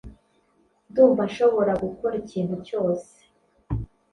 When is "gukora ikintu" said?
1.83-2.55